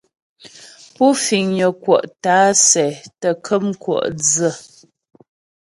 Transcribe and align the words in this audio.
Pú 0.95 1.05
fiŋnyə 1.23 1.67
kwɔ' 1.81 2.05
tǎ'a 2.23 2.49
sɛ 2.69 2.85
tə́ 3.19 3.33
kəm 3.45 3.65
kwɔ' 3.81 3.97
dsə. 4.19 4.49